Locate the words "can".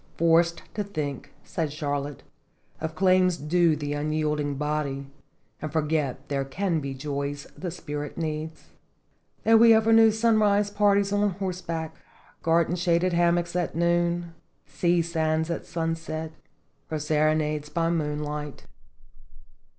6.43-6.79